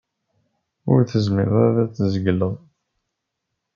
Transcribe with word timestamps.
Ur 0.91 0.99
tezmireḍ 1.03 1.75
ad 1.83 1.89
t-tzegleḍ. 1.89 2.53